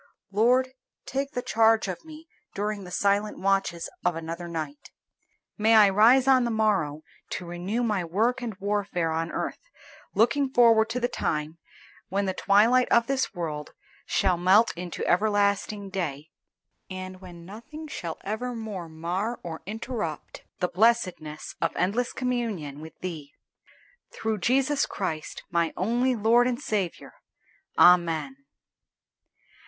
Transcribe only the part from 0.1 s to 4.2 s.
Lord, take the charge of me during the silent watches of